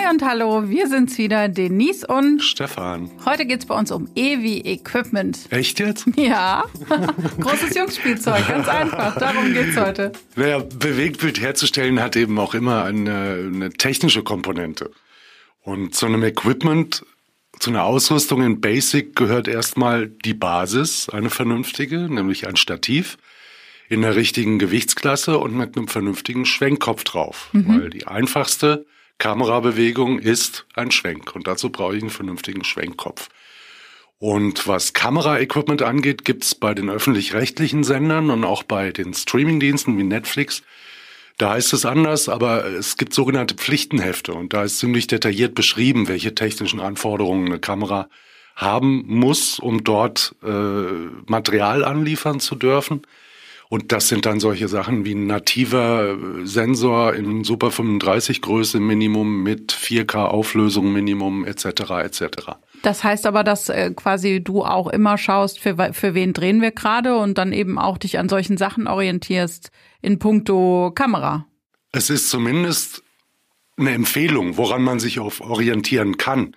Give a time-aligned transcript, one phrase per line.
[0.00, 3.10] Hi und hallo, wir sind's wieder, Denise und Stefan.
[3.24, 5.38] Heute geht's bei uns um Evi Equipment.
[5.50, 6.06] Echt jetzt?
[6.16, 6.64] Ja,
[7.40, 10.12] großes Jungsspielzeug, ganz einfach, darum geht's heute.
[10.36, 14.90] Naja, Bewegtbild herzustellen hat eben auch immer eine, eine technische Komponente.
[15.62, 17.04] Und zu einem Equipment,
[17.58, 23.18] zu einer Ausrüstung in Basic gehört erstmal die Basis, eine vernünftige, nämlich ein Stativ
[23.88, 27.50] in der richtigen Gewichtsklasse und mit einem vernünftigen Schwenkkopf drauf.
[27.52, 27.68] Mhm.
[27.68, 28.86] Weil die einfachste
[29.20, 33.28] Kamerabewegung ist ein Schwenk und dazu brauche ich einen vernünftigen Schwenkkopf.
[34.18, 40.02] Und was Kameraequipment angeht, gibt's bei den öffentlich-rechtlichen Sendern und auch bei den Streamingdiensten wie
[40.02, 40.62] Netflix,
[41.36, 46.08] da heißt es anders, aber es gibt sogenannte Pflichtenhefte und da ist ziemlich detailliert beschrieben,
[46.08, 48.10] welche technischen Anforderungen eine Kamera
[48.56, 50.48] haben muss, um dort äh,
[51.26, 53.02] Material anliefern zu dürfen.
[53.70, 59.44] Und das sind dann solche Sachen wie ein nativer Sensor in Super 35 Größe Minimum
[59.44, 61.66] mit 4K Auflösung Minimum etc.
[62.02, 62.22] etc.
[62.82, 66.72] Das heißt aber, dass äh, quasi du auch immer schaust, für, für wen drehen wir
[66.72, 69.70] gerade und dann eben auch dich an solchen Sachen orientierst
[70.02, 71.46] in puncto Kamera.
[71.92, 73.04] Es ist zumindest
[73.76, 76.56] eine Empfehlung, woran man sich auf orientieren kann.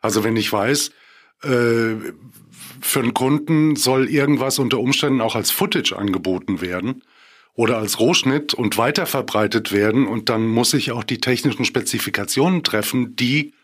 [0.00, 0.92] Also wenn ich weiß,
[1.42, 1.94] äh,
[2.84, 7.02] für einen Kunden soll irgendwas unter Umständen auch als Footage angeboten werden
[7.54, 13.16] oder als Rohschnitt und weiterverbreitet werden und dann muss ich auch die technischen Spezifikationen treffen,
[13.16, 13.54] die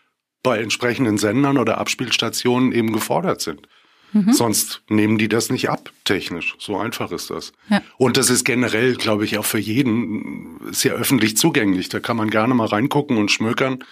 [0.41, 3.67] bei entsprechenden Sendern oder Abspielstationen eben gefordert sind.
[4.11, 4.33] Mhm.
[4.33, 6.55] Sonst nehmen die das nicht ab, technisch.
[6.57, 7.53] So einfach ist das.
[7.69, 7.83] Ja.
[7.97, 11.89] Und das ist generell, glaube ich, auch für jeden sehr öffentlich zugänglich.
[11.89, 13.83] Da kann man gerne mal reingucken und schmökern.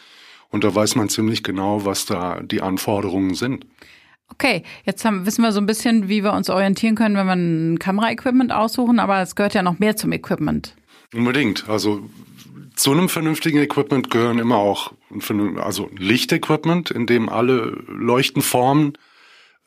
[0.49, 3.65] Und da weiß man ziemlich genau, was da die Anforderungen sind.
[4.31, 7.33] Okay, jetzt haben, wissen wir so ein bisschen, wie wir uns orientieren können, wenn wir
[7.33, 10.75] ein Kameraequipment aussuchen, aber es gehört ja noch mehr zum Equipment.
[11.13, 11.67] Unbedingt.
[11.67, 12.09] Also
[12.75, 14.93] zu einem vernünftigen Equipment gehören immer auch
[15.57, 18.93] also Lichtequipment, in dem alle Leuchtenformen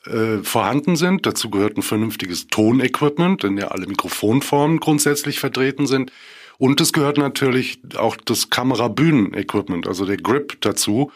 [0.06, 1.26] äh, vorhanden sind.
[1.26, 6.10] Dazu gehört ein vernünftiges Tonequipment, in der alle Mikrofonformen grundsätzlich vertreten sind.
[6.58, 11.10] Und es gehört natürlich auch das Kamerabühnen-Equipment, also der Grip dazu,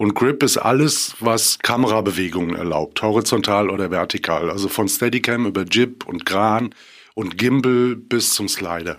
[0.00, 4.50] und Grip ist alles, was Kamerabewegungen erlaubt, horizontal oder vertikal.
[4.50, 6.74] Also von Steadicam über Jib und Kran
[7.12, 8.96] und Gimbal bis zum Slider.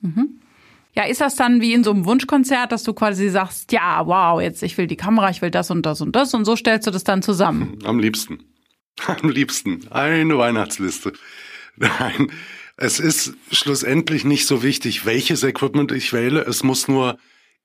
[0.00, 0.38] Mhm.
[0.94, 4.40] Ja, ist das dann wie in so einem Wunschkonzert, dass du quasi sagst, ja, wow,
[4.40, 6.86] jetzt ich will die Kamera, ich will das und das und das und so stellst
[6.86, 7.76] du das dann zusammen?
[7.82, 8.38] Am liebsten.
[9.08, 9.88] Am liebsten.
[9.90, 11.14] Eine Weihnachtsliste.
[11.76, 12.30] Nein,
[12.76, 16.42] es ist schlussendlich nicht so wichtig, welches Equipment ich wähle.
[16.42, 17.18] Es muss nur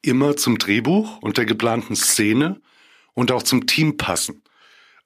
[0.04, 2.62] immer zum Drehbuch und der geplanten Szene
[3.14, 4.44] und auch zum Team passen.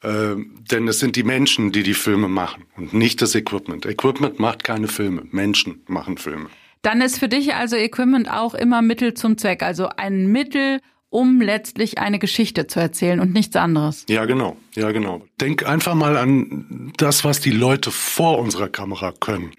[0.04, 0.36] Äh,
[0.72, 3.86] denn es sind die Menschen, die die Filme machen und nicht das Equipment.
[3.86, 6.50] Equipment macht keine Filme, Menschen machen Filme.
[6.82, 11.42] Dann ist für dich also Equipment auch immer Mittel zum Zweck, also ein Mittel, um
[11.42, 14.06] letztlich eine Geschichte zu erzählen und nichts anderes.
[14.10, 15.26] Ja, genau, ja, genau.
[15.42, 19.52] Denk einfach mal an das, was die Leute vor unserer Kamera können.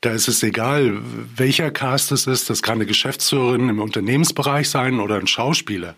[0.00, 0.98] Da ist es egal,
[1.36, 2.48] welcher Cast es ist.
[2.48, 5.94] Das kann eine Geschäftsführerin im Unternehmensbereich sein oder ein Schauspieler.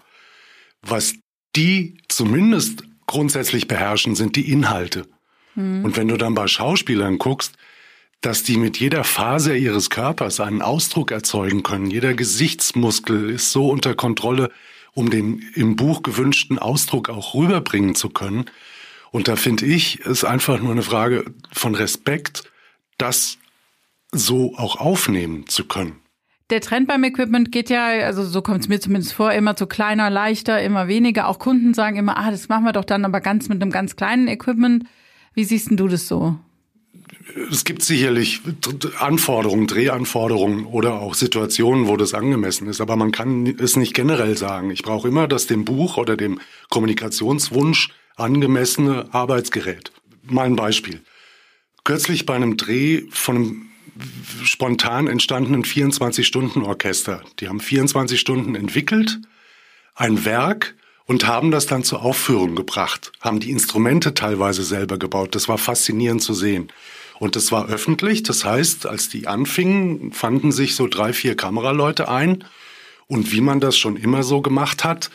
[0.83, 1.15] Was
[1.55, 5.07] die zumindest grundsätzlich beherrschen, sind die Inhalte.
[5.55, 5.85] Mhm.
[5.85, 7.55] Und wenn du dann bei Schauspielern guckst,
[8.23, 11.91] dass die mit jeder Faser ihres Körpers einen Ausdruck erzeugen können.
[11.91, 14.51] Jeder Gesichtsmuskel ist so unter Kontrolle,
[14.95, 18.47] um den im Buch gewünschten Ausdruck auch rüberbringen zu können.
[19.11, 22.45] Und da finde ich, ist einfach nur eine Frage von Respekt,
[22.97, 23.39] das
[24.13, 25.97] so auch aufnehmen zu können.
[26.51, 29.67] Der Trend beim Equipment geht ja, also so kommt es mir zumindest vor, immer zu
[29.67, 31.29] kleiner, leichter, immer weniger.
[31.29, 33.97] Auch Kunden sagen immer, ah, das machen wir doch dann aber ganz mit einem ganz
[33.97, 34.85] kleinen Equipment.
[35.33, 36.37] Wie siehst denn du das so?
[37.51, 38.43] Es gibt sicherlich
[38.99, 44.37] Anforderungen, Drehanforderungen oder auch Situationen, wo das angemessen ist, aber man kann es nicht generell
[44.37, 44.71] sagen.
[44.71, 49.93] Ich brauche immer das dem Buch oder dem Kommunikationswunsch angemessene Arbeitsgerät.
[50.25, 51.01] Mal ein Beispiel.
[51.85, 53.72] Kürzlich bei einem Dreh von einem
[54.45, 57.23] spontan entstandenen 24-Stunden-Orchester.
[57.41, 59.21] Die haben 24 Stunden entwickelt,
[59.95, 60.75] ein Werk
[61.07, 65.35] und haben das dann zur Aufführung gebracht, haben die Instrumente teilweise selber gebaut.
[65.35, 66.73] Das war faszinierend zu sehen.
[67.19, 72.09] Und das war öffentlich, das heißt, als die anfingen, fanden sich so drei, vier Kameraleute
[72.09, 72.45] ein.
[73.07, 75.11] Und wie man das schon immer so gemacht hat,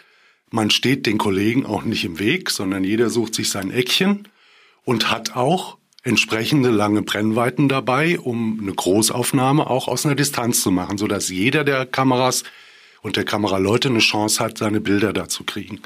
[0.50, 4.28] man steht den Kollegen auch nicht im Weg, sondern jeder sucht sich sein Eckchen
[4.86, 5.78] und hat auch
[6.08, 11.30] entsprechende lange Brennweiten dabei, um eine Großaufnahme auch aus einer Distanz zu machen, so dass
[11.30, 12.44] jeder der Kameras
[13.02, 15.82] und der Kameraleute eine Chance hat, seine Bilder da zu kriegen.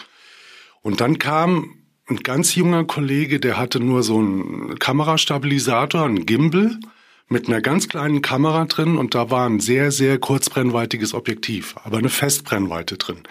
[0.81, 1.75] Und dann kam
[2.07, 6.79] ein ganz junger Kollege, der hatte nur so einen Kamerastabilisator, einen Gimbal
[7.27, 11.97] mit einer ganz kleinen Kamera drin und da war ein sehr, sehr kurzbrennweitiges Objektiv, aber
[11.97, 13.23] eine Festbrennweite drin.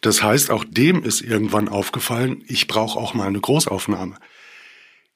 [0.00, 4.16] Das heißt, auch dem ist irgendwann aufgefallen, ich brauche auch mal eine Großaufnahme.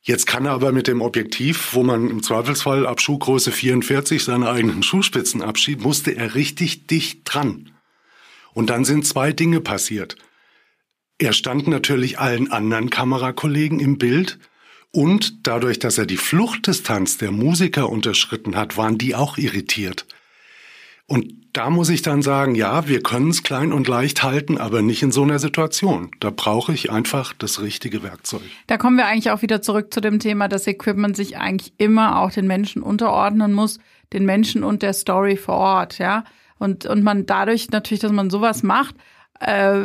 [0.08, 4.49] Jetzt kann er aber mit dem Objektiv, wo man im Zweifelsfall ab Schuhgröße 44 seine
[4.49, 7.72] eigenen Schuhspitzen abschiebt, musste er richtig dicht dran.
[8.55, 10.16] Und dann sind zwei Dinge passiert.
[11.19, 14.38] Er stand natürlich allen anderen Kamerakollegen im Bild
[14.93, 20.06] und dadurch, dass er die Fluchtdistanz der Musiker unterschritten hat, waren die auch irritiert.
[21.08, 24.82] Und da muss ich dann sagen, ja, wir können es klein und leicht halten, aber
[24.82, 26.10] nicht in so einer Situation.
[26.20, 28.43] Da brauche ich einfach das richtige Werkzeug.
[28.66, 32.20] Da kommen wir eigentlich auch wieder zurück zu dem Thema, dass Equipment sich eigentlich immer
[32.20, 33.78] auch den Menschen unterordnen muss,
[34.12, 36.25] den Menschen und der Story vor Ort, ja.
[36.58, 38.94] Und, und man dadurch natürlich, dass man sowas macht,
[39.40, 39.81] äh,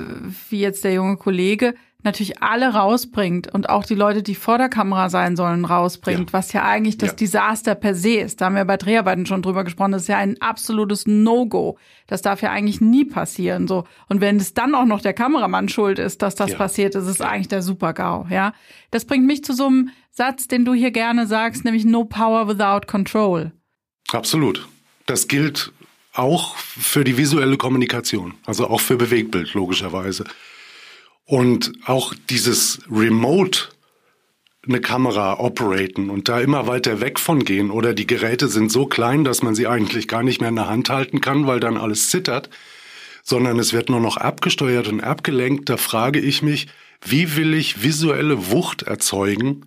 [0.50, 1.74] wie jetzt der junge Kollege,
[2.04, 6.34] natürlich alle rausbringt und auch die Leute, die vor der Kamera sein sollen, rausbringt, ja.
[6.34, 7.16] was ja eigentlich das ja.
[7.16, 8.42] Desaster per se ist.
[8.42, 9.94] Da haben wir bei Dreharbeiten schon drüber gesprochen.
[9.94, 11.78] Das ist ja ein absolutes No-Go.
[12.08, 13.68] Das darf ja eigentlich nie passieren.
[13.68, 13.86] So.
[14.10, 16.58] Und wenn es dann auch noch der Kameramann schuld ist, dass das ja.
[16.58, 18.28] passiert, ist es eigentlich der Super-GAU.
[18.30, 18.54] Ja.
[18.92, 22.48] Das bringt mich zu so einem Satz, den du hier gerne sagst, nämlich No Power
[22.48, 23.52] without Control.
[24.12, 24.68] Absolut.
[25.06, 25.72] Das gilt
[26.14, 30.26] auch für die visuelle Kommunikation, also auch für Bewegtbild logischerweise.
[31.26, 33.70] Und auch dieses Remote
[34.68, 38.86] eine Kamera operaten und da immer weiter weg von gehen oder die Geräte sind so
[38.86, 41.78] klein, dass man sie eigentlich gar nicht mehr in der Hand halten kann, weil dann
[41.78, 42.50] alles zittert,
[43.24, 45.70] sondern es wird nur noch abgesteuert und abgelenkt.
[45.70, 46.68] Da frage ich mich,
[47.06, 49.66] wie will ich visuelle Wucht erzeugen,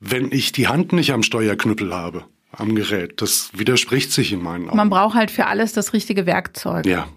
[0.00, 2.24] wenn ich die Hand nicht am Steuerknüppel habe?
[2.58, 3.20] am Gerät.
[3.20, 4.76] Das widerspricht sich in meinen Augen.
[4.76, 6.86] Man braucht halt für alles das richtige Werkzeug.
[6.86, 7.08] Ja.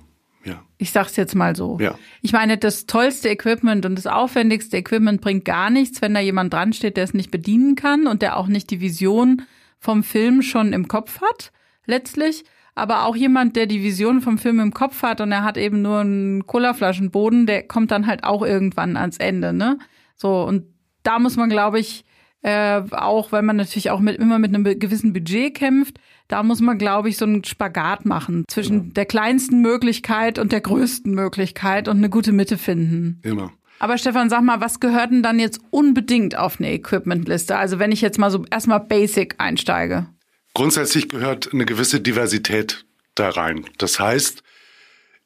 [0.43, 0.63] Ja.
[0.77, 1.77] Ich sag's jetzt mal so.
[1.79, 1.95] Ja.
[2.21, 6.53] Ich meine, das tollste Equipment und das aufwendigste Equipment bringt gar nichts, wenn da jemand
[6.53, 9.43] dran steht, der es nicht bedienen kann und der auch nicht die Vision
[9.79, 11.51] vom Film schon im Kopf hat,
[11.85, 12.45] letztlich.
[12.75, 15.81] Aber auch jemand, der die Vision vom Film im Kopf hat und er hat eben
[15.81, 19.77] nur einen Colaflaschenboden, der kommt dann halt auch irgendwann ans Ende, ne?
[20.15, 20.65] So, und
[21.03, 22.05] da muss man, glaube ich,
[22.41, 25.99] äh, auch weil man natürlich auch mit, immer mit einem gewissen Budget kämpft.
[26.27, 28.93] Da muss man, glaube ich, so einen Spagat machen zwischen ja.
[28.93, 33.19] der kleinsten Möglichkeit und der größten Möglichkeit und eine gute Mitte finden.
[33.23, 33.51] Immer.
[33.79, 37.57] Aber Stefan, sag mal, was gehört denn dann jetzt unbedingt auf eine Equipmentliste?
[37.57, 40.07] Also wenn ich jetzt mal so erstmal Basic einsteige.
[40.53, 43.65] Grundsätzlich gehört eine gewisse Diversität da rein.
[43.77, 44.43] Das heißt,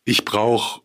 [0.05, 0.82] ich brauche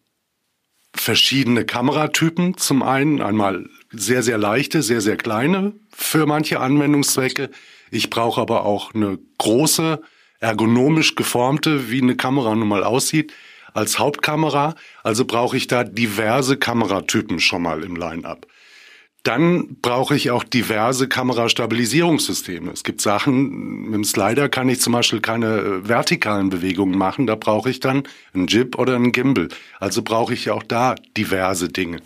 [1.00, 2.56] verschiedene Kameratypen.
[2.56, 7.50] Zum einen einmal sehr, sehr leichte, sehr, sehr kleine für manche Anwendungszwecke.
[7.90, 10.00] Ich brauche aber auch eine große,
[10.40, 13.32] ergonomisch geformte, wie eine Kamera nun mal aussieht,
[13.72, 14.74] als Hauptkamera.
[15.02, 18.46] Also brauche ich da diverse Kameratypen schon mal im Line-up.
[19.24, 22.70] Dann brauche ich auch diverse Kamerastabilisierungssysteme.
[22.70, 27.26] Es gibt Sachen, mit dem Slider kann ich zum Beispiel keine äh, vertikalen Bewegungen machen.
[27.26, 29.48] Da brauche ich dann einen Jib oder einen Gimbal.
[29.80, 32.00] Also brauche ich auch da diverse Dinge.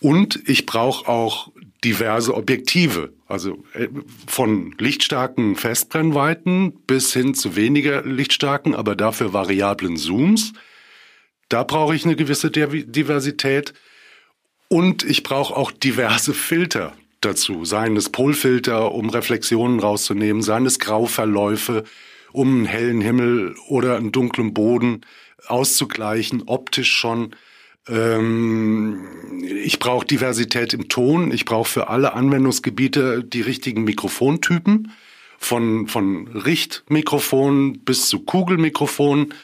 [0.00, 1.52] Und ich brauche auch
[1.84, 3.88] diverse Objektive, also äh,
[4.26, 10.52] von lichtstarken Festbrennweiten bis hin zu weniger lichtstarken, aber dafür variablen Zooms.
[11.48, 13.74] Da brauche ich eine gewisse Diversität.
[14.72, 20.78] Und ich brauche auch diverse Filter dazu, seien es Polfilter, um Reflexionen rauszunehmen, seien es
[20.78, 21.82] Grauverläufe,
[22.30, 25.00] um einen hellen Himmel oder einen dunklen Boden
[25.48, 27.34] auszugleichen, optisch schon.
[27.88, 29.08] Ähm,
[29.42, 31.32] ich brauche Diversität im Ton.
[31.32, 34.92] Ich brauche für alle Anwendungsgebiete die richtigen Mikrofontypen.
[35.36, 39.34] Von, von Richtmikrofon bis zu Kugelmikrofon.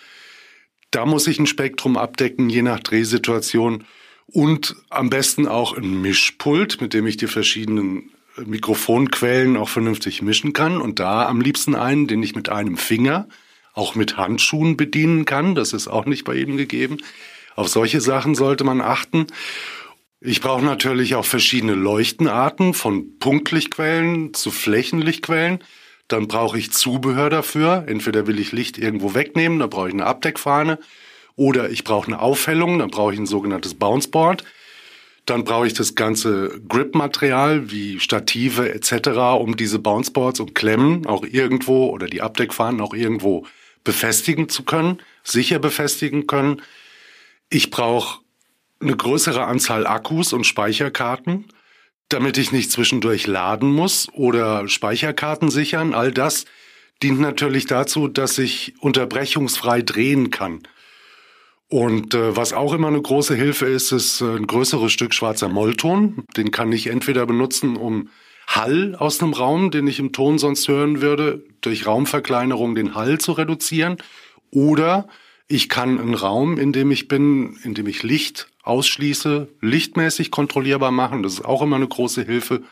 [0.92, 3.84] Da muss ich ein Spektrum abdecken, je nach Drehsituation.
[4.26, 8.10] Und am besten auch ein Mischpult, mit dem ich die verschiedenen
[8.44, 10.80] Mikrofonquellen auch vernünftig mischen kann.
[10.80, 13.28] Und da am liebsten einen, den ich mit einem Finger,
[13.72, 15.54] auch mit Handschuhen bedienen kann.
[15.54, 16.98] Das ist auch nicht bei jedem gegeben.
[17.54, 19.26] Auf solche Sachen sollte man achten.
[20.20, 25.60] Ich brauche natürlich auch verschiedene Leuchtenarten, von Punktlichtquellen zu Flächenlichtquellen.
[26.08, 27.84] Dann brauche ich Zubehör dafür.
[27.86, 30.78] Entweder will ich Licht irgendwo wegnehmen, da brauche ich eine Abdeckfahne.
[31.36, 34.44] Oder ich brauche eine Aufhellung, dann brauche ich ein sogenanntes Bounceboard.
[35.26, 41.24] Dann brauche ich das ganze Grip-Material wie Stative etc., um diese Bounceboards und Klemmen auch
[41.24, 43.46] irgendwo oder die Abdeckfahnen auch irgendwo
[43.84, 46.62] befestigen zu können, sicher befestigen können.
[47.50, 48.20] Ich brauche
[48.80, 51.46] eine größere Anzahl Akkus und Speicherkarten,
[52.08, 55.92] damit ich nicht zwischendurch laden muss oder Speicherkarten sichern.
[55.92, 56.44] All das
[57.02, 60.62] dient natürlich dazu, dass ich unterbrechungsfrei drehen kann.
[61.68, 65.48] Und äh, was auch immer eine große Hilfe ist, ist äh, ein größeres Stück schwarzer
[65.48, 66.24] Mollton.
[66.36, 68.08] Den kann ich entweder benutzen, um
[68.46, 73.18] Hall aus einem Raum, den ich im Ton sonst hören würde, durch Raumverkleinerung den Hall
[73.18, 73.96] zu reduzieren.
[74.52, 75.08] Oder
[75.48, 80.92] ich kann einen Raum, in dem ich bin, in dem ich Licht ausschließe, lichtmäßig kontrollierbar
[80.92, 81.22] machen.
[81.22, 82.62] Das ist auch immer eine große Hilfe.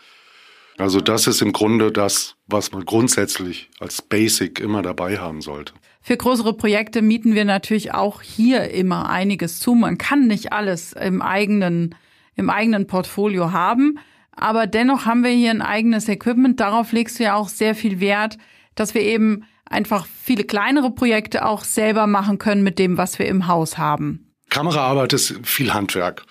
[0.76, 5.72] Also das ist im Grunde das, was man grundsätzlich als Basic immer dabei haben sollte.
[6.00, 9.74] Für größere Projekte mieten wir natürlich auch hier immer einiges zu.
[9.74, 11.94] Man kann nicht alles im eigenen,
[12.34, 13.98] im eigenen Portfolio haben.
[14.32, 16.58] Aber dennoch haben wir hier ein eigenes Equipment.
[16.58, 18.36] Darauf legst du ja auch sehr viel Wert,
[18.74, 23.26] dass wir eben einfach viele kleinere Projekte auch selber machen können mit dem, was wir
[23.26, 24.34] im Haus haben.
[24.50, 26.24] Kameraarbeit ist viel Handwerk.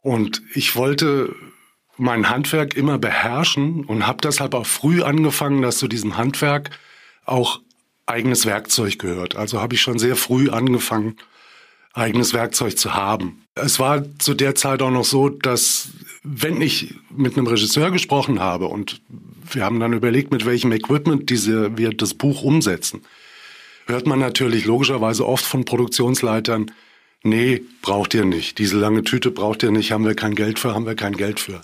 [0.00, 1.34] Und ich wollte
[1.98, 6.70] mein Handwerk immer beherrschen und habe deshalb auch früh angefangen, dass zu diesem Handwerk
[7.24, 7.60] auch
[8.06, 9.36] eigenes Werkzeug gehört.
[9.36, 11.16] Also habe ich schon sehr früh angefangen,
[11.92, 13.44] eigenes Werkzeug zu haben.
[13.54, 15.90] Es war zu der Zeit auch noch so, dass
[16.22, 19.00] wenn ich mit einem Regisseur gesprochen habe und
[19.50, 23.02] wir haben dann überlegt, mit welchem Equipment diese, wir das Buch umsetzen,
[23.86, 26.70] hört man natürlich logischerweise oft von Produktionsleitern,
[27.22, 28.58] nee, braucht ihr nicht.
[28.58, 31.40] Diese lange Tüte braucht ihr nicht, haben wir kein Geld für, haben wir kein Geld
[31.40, 31.60] für.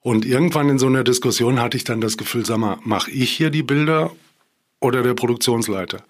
[0.00, 3.30] Und irgendwann in so einer Diskussion hatte ich dann das Gefühl, sag mal, mache ich
[3.30, 4.12] hier die Bilder
[4.80, 6.04] oder der Produktionsleiter?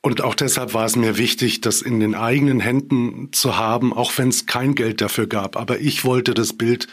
[0.00, 4.16] Und auch deshalb war es mir wichtig, das in den eigenen Händen zu haben, auch
[4.16, 5.56] wenn es kein Geld dafür gab.
[5.56, 6.88] Aber ich wollte das Bild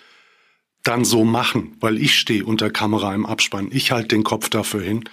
[0.84, 3.69] dann so machen, weil ich stehe unter Kamera im Abspann.
[3.72, 5.03] Ich halte den Kopf dafür hin.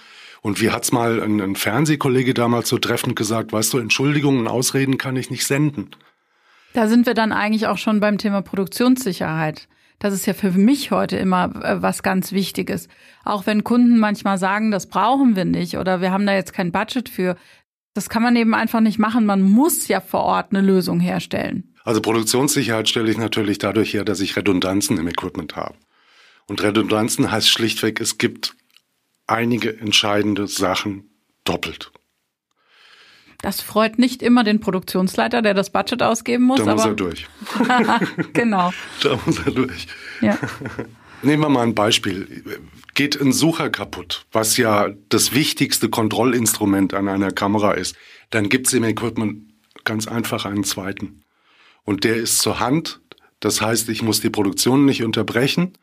[0.43, 4.97] Und wie hat's mal ein, ein Fernsehkollege damals so treffend gesagt, weißt du, Entschuldigungen, Ausreden
[4.97, 5.91] kann ich nicht senden.
[6.73, 9.69] Da sind wir dann eigentlich auch schon beim Thema Produktionssicherheit.
[9.99, 12.89] Das ist ja für mich heute immer äh, was ganz Wichtiges.
[13.23, 16.73] Auch wenn Kunden manchmal sagen, das brauchen wir nicht oder wir haben da jetzt kein
[16.73, 17.37] Budget für.
[17.93, 19.25] Das kann man eben einfach nicht machen.
[19.25, 21.73] Man muss ja vor Ort eine Lösung herstellen.
[21.85, 25.75] Also Produktionssicherheit stelle ich natürlich dadurch her, dass ich Redundanzen im Equipment habe.
[26.47, 28.57] Und Redundanzen heißt schlichtweg, es gibt
[29.27, 31.09] einige entscheidende Sachen
[31.43, 31.91] doppelt.
[33.41, 36.63] Das freut nicht immer den Produktionsleiter, der das Budget ausgeben muss.
[36.63, 37.27] Da muss er durch.
[38.33, 38.71] genau.
[39.01, 39.87] Da muss er durch.
[40.21, 40.37] Ja.
[41.23, 42.43] Nehmen wir mal ein Beispiel.
[42.93, 47.95] Geht ein Sucher kaputt, was ja das wichtigste Kontrollinstrument an einer Kamera ist,
[48.29, 49.53] dann gibt es im Equipment
[49.83, 51.23] ganz einfach einen zweiten.
[51.83, 53.01] Und der ist zur Hand.
[53.39, 55.73] Das heißt, ich muss die Produktion nicht unterbrechen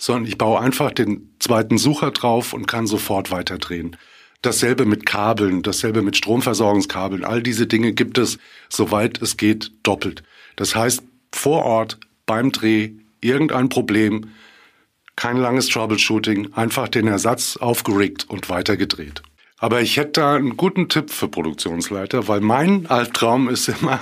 [0.00, 3.96] sondern ich baue einfach den zweiten Sucher drauf und kann sofort weiterdrehen.
[4.40, 7.22] Dasselbe mit Kabeln, dasselbe mit Stromversorgungskabeln.
[7.22, 8.38] All diese Dinge gibt es,
[8.70, 10.22] soweit es geht, doppelt.
[10.56, 11.02] Das heißt,
[11.32, 14.30] vor Ort beim Dreh irgendein Problem,
[15.16, 19.20] kein langes Troubleshooting, einfach den Ersatz aufgeregt und weitergedreht.
[19.58, 24.00] Aber ich hätte da einen guten Tipp für Produktionsleiter, weil mein Albtraum ist immer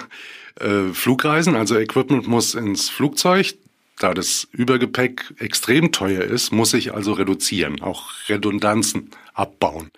[0.60, 3.56] äh, Flugreisen, also Equipment muss ins Flugzeug,
[3.98, 9.90] da das Übergepäck extrem teuer ist, muss ich also reduzieren, auch Redundanzen abbauen.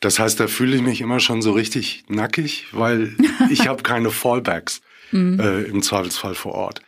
[0.00, 3.14] Das heißt, da fühle ich mich immer schon so richtig nackig, weil
[3.50, 4.80] ich habe keine Fallbacks
[5.12, 5.38] mhm.
[5.38, 6.82] äh, im Zweifelsfall vor Ort.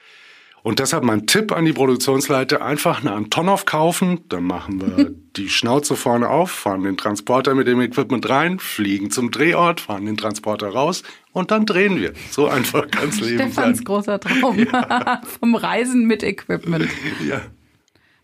[0.63, 5.49] Und deshalb mein Tipp an die Produktionsleiter, einfach eine Antonov kaufen, dann machen wir die
[5.49, 10.17] Schnauze vorne auf, fahren den Transporter mit dem Equipment rein, fliegen zum Drehort, fahren den
[10.17, 11.03] Transporter raus
[11.33, 12.13] und dann drehen wir.
[12.31, 13.85] So einfach ganz Leben Stefans sein.
[13.85, 15.21] großer Traum ja.
[15.41, 16.89] vom Reisen mit Equipment.
[17.27, 17.41] Ja.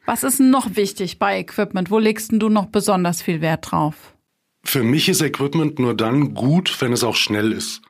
[0.07, 1.91] Was ist noch wichtig bei Equipment?
[1.91, 4.15] Wo legst du noch besonders viel Wert drauf?
[4.63, 7.83] Für mich ist Equipment nur dann gut, wenn es auch schnell ist.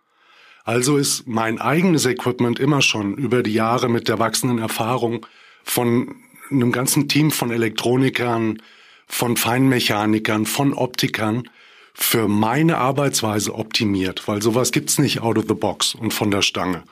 [0.68, 5.24] Also ist mein eigenes Equipment immer schon über die Jahre mit der wachsenden Erfahrung
[5.64, 6.16] von
[6.50, 8.60] einem ganzen Team von Elektronikern,
[9.06, 11.48] von Feinmechanikern, von Optikern
[11.94, 16.42] für meine Arbeitsweise optimiert, weil sowas gibt's nicht out of the box und von der
[16.42, 16.82] Stange.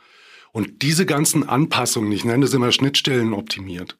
[0.52, 3.98] Und diese ganzen Anpassungen, ich nenne es immer Schnittstellen optimiert,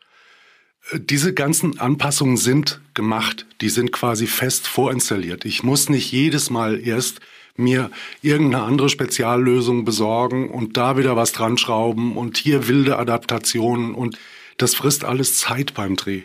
[0.90, 5.44] äh, diese ganzen Anpassungen sind gemacht, die sind quasi fest vorinstalliert.
[5.44, 7.20] Ich muss nicht jedes Mal erst
[7.58, 7.90] mir
[8.22, 14.18] irgendeine andere Speziallösung besorgen und da wieder was dran schrauben und hier wilde Adaptationen und
[14.56, 16.22] das frisst alles Zeit beim Dreh.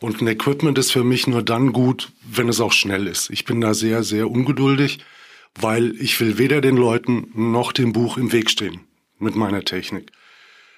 [0.00, 3.30] Und ein Equipment ist für mich nur dann gut, wenn es auch schnell ist.
[3.30, 4.98] Ich bin da sehr, sehr ungeduldig,
[5.54, 8.80] weil ich will weder den Leuten noch dem Buch im Weg stehen
[9.18, 10.10] mit meiner Technik.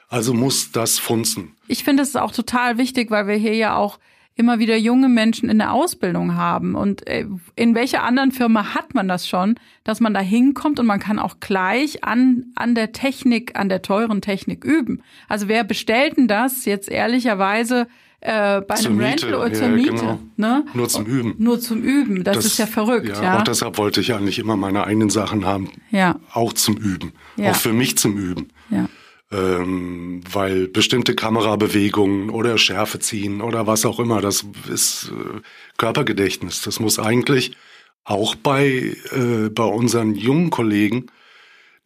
[0.08, 1.56] Also muss das funzen.
[1.68, 3.98] Ich finde es auch total wichtig, weil wir hier ja auch
[4.34, 6.74] immer wieder junge Menschen in der Ausbildung haben.
[6.74, 10.86] Und äh, in welcher anderen Firma hat man das schon, dass man da hinkommt und
[10.86, 15.02] man kann auch gleich an, an der Technik, an der teuren Technik üben?
[15.28, 17.86] Also wer bestellt denn das jetzt ehrlicherweise
[18.20, 19.10] äh, bei zur einem Miete.
[19.26, 19.90] Rental oder Ja, zur Miete?
[19.90, 20.18] genau.
[20.36, 20.64] Ne?
[20.74, 21.34] Nur zum Üben.
[21.38, 22.22] Nur zum Üben.
[22.24, 23.38] Das, ist ja verrückt, Ja, ja.
[23.38, 25.68] auch deshalb wollte ich eigentlich immer meine eigenen Sachen haben.
[25.90, 26.20] Ja.
[26.32, 27.12] Auch zum Üben.
[27.36, 27.50] Ja.
[27.50, 28.48] Auch für mich zum Üben.
[28.70, 28.86] ja.
[29.32, 35.40] Ähm, weil bestimmte Kamerabewegungen oder Schärfe ziehen oder was auch immer, das ist äh,
[35.78, 36.60] Körpergedächtnis.
[36.60, 37.56] Das muss eigentlich
[38.04, 41.06] auch bei, äh, bei unseren jungen Kollegen,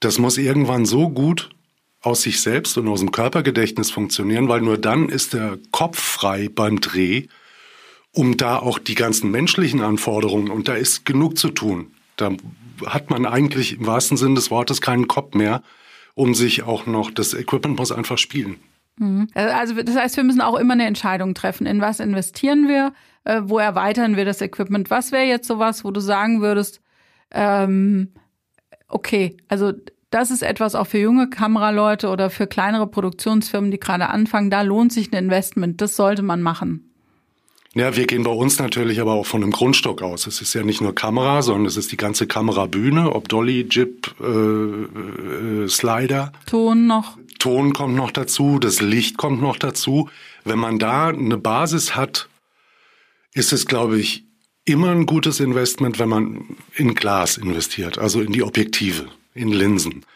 [0.00, 1.50] das muss irgendwann so gut
[2.00, 6.48] aus sich selbst und aus dem Körpergedächtnis funktionieren, weil nur dann ist der Kopf frei
[6.52, 7.26] beim Dreh,
[8.12, 11.92] um da auch die ganzen menschlichen Anforderungen, und da ist genug zu tun.
[12.16, 12.32] Da
[12.86, 15.62] hat man eigentlich im wahrsten Sinne des Wortes keinen Kopf mehr,
[16.16, 18.56] um sich auch noch, das Equipment muss einfach spielen.
[18.99, 19.28] Mhm.
[19.35, 21.66] Also das heißt, wir müssen auch immer eine Entscheidung treffen.
[21.66, 22.94] In was investieren wir?
[23.25, 24.90] Äh, wo erweitern wir das Equipment?
[24.90, 26.80] Was wäre jetzt sowas, wo du sagen würdest,
[27.30, 28.12] ähm,
[28.88, 29.73] okay, also
[30.11, 34.50] das ist etwas auch für junge Kameraleute oder für kleinere Produktionsfirmen, die gerade anfangen.
[34.50, 35.82] Da lohnt sich ein Investment.
[35.82, 36.94] Das sollte man machen.
[37.76, 40.26] Ja, wir gehen bei uns natürlich aber auch von einem Grundstock aus.
[40.26, 44.14] Es ist ja nicht nur Kamera, sondern es ist die ganze Kamerabühne, ob Dolly, Jib,
[44.18, 46.33] äh, äh, Slider.
[46.47, 47.18] Ton noch.
[47.38, 50.09] Ton kommt noch dazu, das Licht kommt noch dazu.
[50.42, 52.30] Wenn man da eine Basis hat,
[53.35, 54.25] ist es, glaube ich,
[54.64, 60.06] immer ein gutes Investment, wenn man in Glas investiert, also in die Objektive, in Linsen.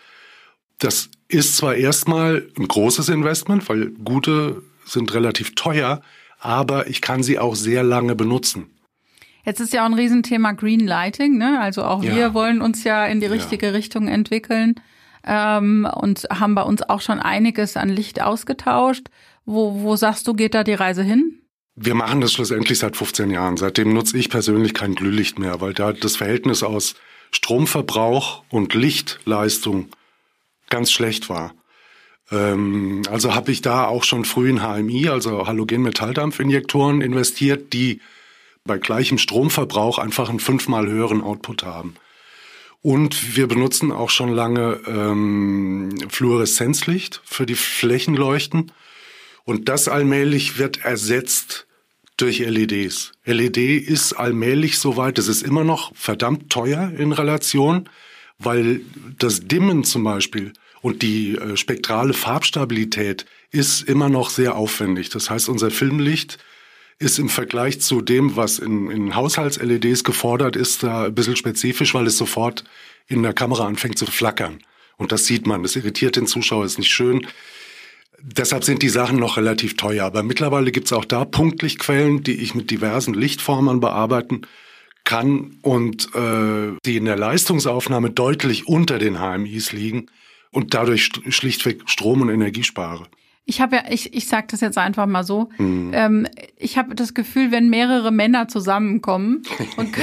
[0.79, 6.01] Das ist zwar erstmal ein großes Investment, weil gute sind relativ teuer,
[6.41, 8.71] aber ich kann sie auch sehr lange benutzen.
[9.45, 11.61] Jetzt ist ja auch ein Riesenthema Green Lighting, ne?
[11.61, 12.15] Also auch ja.
[12.15, 13.73] wir wollen uns ja in die richtige ja.
[13.73, 14.75] Richtung entwickeln
[15.27, 19.07] ähm, und haben bei uns auch schon einiges an Licht ausgetauscht.
[19.47, 21.41] Wo, wo sagst du, geht da die Reise hin?
[21.75, 23.57] Wir machen das schlussendlich seit 15 Jahren.
[23.57, 26.95] Seitdem nutze ich persönlich kein Glühlicht mehr, weil da das Verhältnis aus
[27.31, 29.89] Stromverbrauch und Lichtleistung
[30.69, 31.55] ganz schlecht war.
[32.31, 38.01] Ähm, also habe ich da auch schon früh in HMI, also Halogen-Metalldampfinjektoren investiert, die
[38.65, 41.95] bei gleichem Stromverbrauch einfach einen fünfmal höheren Output haben.
[42.83, 48.73] Und wir benutzen auch schon lange ähm, Fluoreszenzlicht für die Flächenleuchten.
[49.45, 51.67] Und das allmählich wird ersetzt
[52.17, 53.13] durch LEDs.
[53.25, 57.89] LED ist allmählich soweit, es ist immer noch verdammt teuer in Relation,
[58.39, 58.81] weil
[59.19, 65.11] das Dimmen zum Beispiel und die äh, spektrale Farbstabilität ist immer noch sehr aufwendig.
[65.11, 66.39] Das heißt, unser Filmlicht
[66.99, 71.95] ist im Vergleich zu dem, was in, in Haushalts-LEDs gefordert ist, da ein bisschen spezifisch,
[71.95, 72.65] weil es sofort
[73.09, 74.59] in der Kamera anfängt zu flackern.
[74.97, 75.63] Und das sieht man.
[75.63, 77.27] Das irritiert den Zuschauer, ist nicht schön.
[78.23, 80.05] Deshalb sind die Sachen noch relativ teuer.
[80.05, 84.43] Aber mittlerweile gibt es auch da Punktlichtquellen, die ich mit diversen Lichtformen bearbeiten
[85.05, 90.11] kann und äh, die in der Leistungsaufnahme deutlich unter den HMIs liegen
[90.51, 93.07] und dadurch schlichtweg Strom und Energie spare.
[93.47, 95.49] Ich habe ja, ich, ich sage das jetzt einfach mal so.
[95.59, 95.91] Mhm.
[95.93, 99.43] Ähm, ich habe das Gefühl, wenn mehrere Männer zusammenkommen,
[99.77, 99.95] und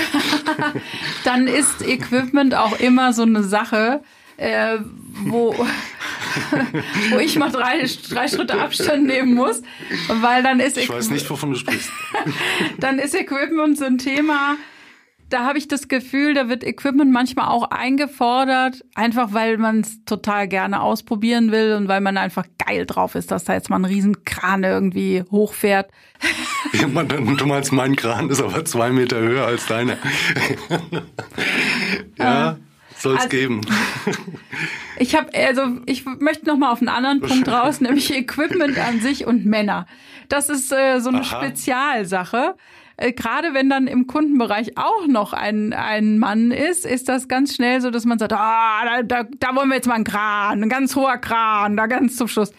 [1.23, 4.01] dann ist Equipment auch immer so eine Sache,
[4.37, 4.79] äh,
[5.25, 5.55] wo,
[7.09, 9.61] wo ich mal drei, drei Schritte Abstand nehmen muss,
[10.09, 11.91] weil dann ist ich weiß nicht, wovon du sprichst.
[12.79, 14.57] dann ist Equipment so ein Thema.
[15.29, 20.03] Da habe ich das Gefühl, da wird Equipment manchmal auch eingefordert, einfach weil man es
[20.05, 23.77] total gerne ausprobieren will und weil man einfach geil drauf ist, dass da jetzt mal
[23.77, 25.91] ein Riesenkran irgendwie hochfährt.
[26.73, 29.97] Ja, man, du meinst, mein Kran ist aber zwei Meter höher als deine.
[32.17, 32.57] ja.
[32.97, 33.61] Soll es also, geben.
[34.99, 38.99] Ich habe also ich möchte noch mal auf einen anderen Punkt raus, nämlich Equipment an
[38.99, 39.85] sich und Männer.
[40.27, 41.37] Das ist äh, so eine Aha.
[41.37, 42.55] Spezialsache.
[42.97, 47.55] Äh, gerade wenn dann im Kundenbereich auch noch ein, ein Mann ist, ist das ganz
[47.55, 50.63] schnell so, dass man sagt, ah, da, da, da wollen wir jetzt mal einen Kran,
[50.63, 52.51] ein ganz hoher Kran, da ganz zum Schluss.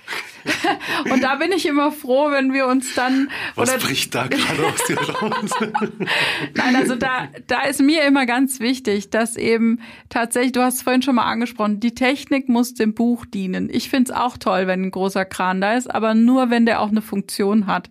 [1.11, 3.29] Und da bin ich immer froh, wenn wir uns dann.
[3.57, 5.51] Was oder, bricht da gerade aus dir raus?
[6.55, 10.83] Nein, also da, da ist mir immer ganz wichtig, dass eben tatsächlich, du hast es
[10.83, 13.69] vorhin schon mal angesprochen, die Technik muss dem Buch dienen.
[13.71, 16.81] Ich finde es auch toll, wenn ein großer Kran da ist, aber nur, wenn der
[16.81, 17.91] auch eine Funktion hat.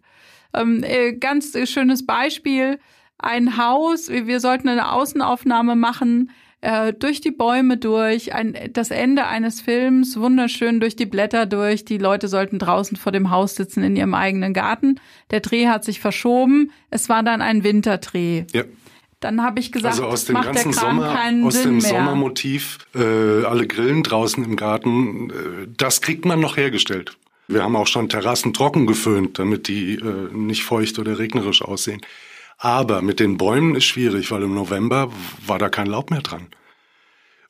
[0.53, 2.79] Ähm, äh, ganz schönes Beispiel.
[3.17, 6.29] Ein Haus, wir sollten eine Außenaufnahme machen,
[6.62, 11.86] äh, durch die Bäume durch, ein, das Ende eines Films, wunderschön durch die Blätter durch.
[11.86, 14.99] Die Leute sollten draußen vor dem Haus sitzen in ihrem eigenen Garten.
[15.29, 16.71] Der Dreh hat sich verschoben.
[16.89, 18.45] Es war dann ein Winterdreh.
[18.53, 18.63] Ja.
[19.19, 21.89] Dann habe ich gesagt, also aus dem ganzen Sommer, aus Sinn dem mehr.
[21.89, 27.17] Sommermotiv, äh, alle Grillen draußen im Garten, äh, das kriegt man noch hergestellt.
[27.47, 32.01] Wir haben auch schon Terrassen trocken geföhnt, damit die äh, nicht feucht oder regnerisch aussehen.
[32.57, 35.12] Aber mit den Bäumen ist schwierig, weil im November
[35.45, 36.47] war da kein Laub mehr dran.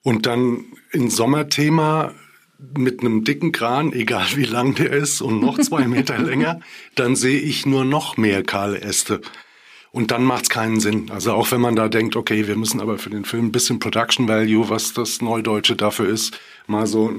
[0.04, 2.14] Und dann in Sommerthema
[2.60, 6.60] mit einem dicken Kran, egal wie lang der ist und noch zwei Meter länger,
[6.96, 9.22] dann sehe ich nur noch mehr kahle Äste.
[9.98, 11.10] Und dann macht es keinen Sinn.
[11.10, 13.80] Also auch wenn man da denkt, okay, wir müssen aber für den Film ein bisschen
[13.80, 17.12] Production Value, was das Neudeutsche dafür ist, mal so,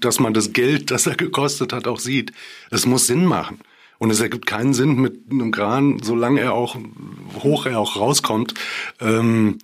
[0.00, 2.32] dass man das Geld, das er gekostet hat, auch sieht.
[2.70, 3.58] Es muss Sinn machen.
[3.96, 6.76] Und es ergibt keinen Sinn mit einem Kran, solange er auch,
[7.42, 8.52] hoch er auch rauskommt,
[9.00, 9.56] ähm,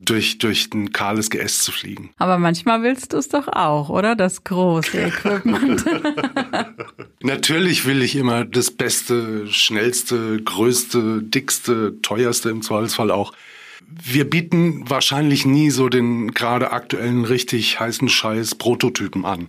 [0.00, 2.10] durch, durch ein kahles Geäst zu fliegen.
[2.16, 4.16] Aber manchmal willst du es doch auch, oder?
[4.16, 5.84] Das große Equipment.
[7.20, 13.34] Natürlich will ich immer das Beste, Schnellste, Größte, Dickste, Teuerste im Zweifelsfall auch.
[13.86, 19.48] Wir bieten wahrscheinlich nie so den gerade aktuellen richtig heißen Scheiß Prototypen an.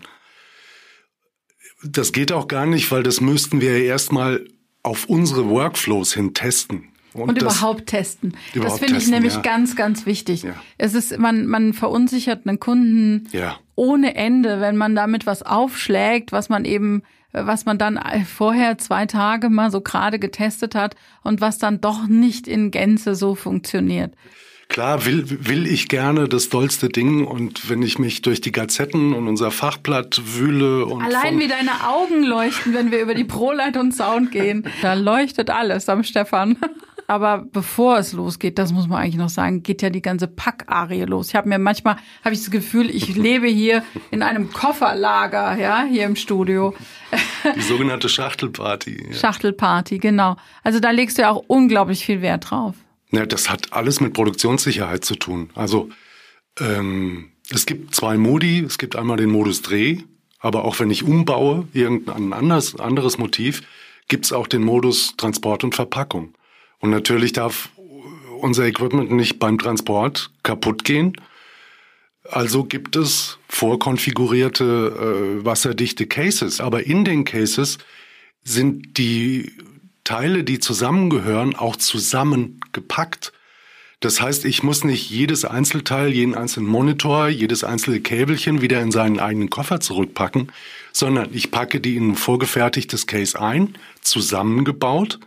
[1.83, 4.45] Das geht auch gar nicht, weil das müssten wir ja erstmal
[4.83, 6.90] auf unsere Workflows hin testen.
[7.13, 8.38] Und, und überhaupt testen.
[8.54, 9.41] Überhaupt das finde ich nämlich ja.
[9.41, 10.43] ganz, ganz wichtig.
[10.43, 10.56] Ja.
[10.78, 13.58] Es ist, man, man verunsichert einen Kunden ja.
[13.76, 19.06] ohne Ende, wenn man damit was aufschlägt, was man eben, was man dann vorher zwei
[19.08, 24.13] Tage mal so gerade getestet hat und was dann doch nicht in Gänze so funktioniert.
[24.71, 29.13] Klar will, will ich gerne das dollste Ding und wenn ich mich durch die Gazetten
[29.13, 31.04] und unser Fachblatt wühle und.
[31.04, 34.63] Allein wie deine Augen leuchten, wenn wir über die ProLight und Sound gehen.
[34.82, 36.56] Da leuchtet alles am Stefan.
[37.12, 41.02] Aber bevor es losgeht, das muss man eigentlich noch sagen, geht ja die ganze Packarie
[41.02, 41.28] los.
[41.28, 45.84] Ich habe mir manchmal habe ich das Gefühl, ich lebe hier in einem Kofferlager, ja,
[45.84, 46.74] hier im Studio.
[47.54, 49.08] Die sogenannte Schachtelparty.
[49.10, 49.13] Ja.
[49.13, 50.38] Schachtelparty, genau.
[50.63, 52.76] Also da legst du ja auch unglaublich viel Wert drauf.
[53.12, 55.50] Ja, das hat alles mit Produktionssicherheit zu tun.
[55.54, 55.89] Also
[56.62, 58.63] ähm, es gibt zwei Modi.
[58.65, 59.97] Es gibt einmal den Modus Dreh,
[60.39, 63.63] aber auch wenn ich umbaue, irgendein anderes, anderes Motiv,
[64.08, 66.36] gibt es auch den Modus Transport und Verpackung.
[66.82, 67.70] Und natürlich darf
[68.39, 71.13] unser Equipment nicht beim Transport kaputt gehen.
[72.30, 76.60] Also gibt es vorkonfigurierte äh, wasserdichte Cases.
[76.60, 77.78] Aber in den Cases
[78.44, 79.52] sind die
[80.04, 83.32] Teile, die zusammengehören, auch zusammengepackt.
[84.00, 88.91] Das heißt, ich muss nicht jedes Einzelteil, jeden einzelnen Monitor, jedes einzelne Käbelchen wieder in
[88.91, 90.52] seinen eigenen Koffer zurückpacken,
[90.91, 95.20] sondern ich packe die in ein vorgefertigtes Case ein, zusammengebaut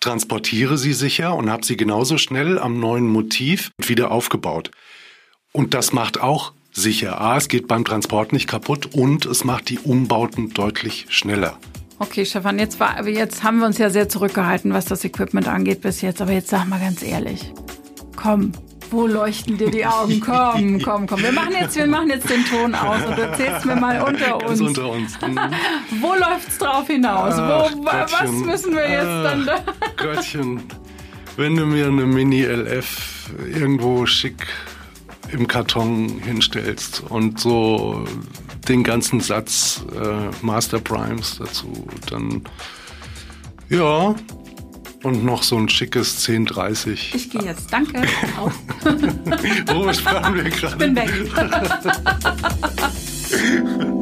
[0.00, 4.70] transportiere sie sicher und habe sie genauso schnell am neuen Motiv wieder aufgebaut.
[5.52, 7.20] Und das macht auch sicher.
[7.20, 11.58] A, es geht beim Transport nicht kaputt und es macht die Umbauten deutlich schneller.
[11.98, 15.80] Okay, Stefan, jetzt, war, jetzt haben wir uns ja sehr zurückgehalten, was das Equipment angeht
[15.80, 16.20] bis jetzt.
[16.20, 17.52] Aber jetzt sag mal ganz ehrlich,
[18.16, 18.52] komm,
[18.90, 20.20] wo leuchten dir die Augen?
[20.24, 21.22] Komm, komm, komm.
[21.22, 24.44] Wir machen jetzt, wir machen jetzt den Ton aus und du erzählst mir mal unter
[24.46, 24.60] uns.
[24.60, 25.20] Unter uns.
[25.20, 25.38] Mhm.
[26.00, 27.34] wo läuft's drauf hinaus?
[27.36, 29.64] Ach, wo, was müssen wir jetzt Ach, dann da?
[29.96, 30.62] Göttchen,
[31.36, 34.46] wenn du mir eine Mini LF irgendwo schick
[35.32, 38.04] im Karton hinstellst und so
[38.68, 42.42] den ganzen Satz äh, Master Primes dazu, dann
[43.68, 44.14] ja,
[45.06, 47.14] und noch so ein schickes 1030.
[47.14, 47.72] Ich gehe jetzt.
[47.72, 48.02] Danke.
[49.66, 50.72] Worüber sprachen wir gerade?
[50.72, 51.12] Ich bin weg.